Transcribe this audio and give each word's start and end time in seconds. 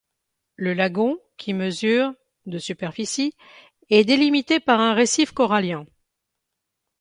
Le 0.55 0.73
lagon, 0.73 1.19
qui 1.37 1.53
mesure 1.53 2.15
de 2.47 2.57
superficie, 2.57 3.35
est 3.91 4.03
délimité 4.03 4.59
par 4.59 4.79
un 4.79 4.95
récif 4.95 5.31
corallien. 5.31 5.85